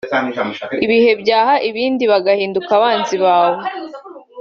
[0.85, 3.61] ibihe byaha ibindi bagahinduka abanzi bawe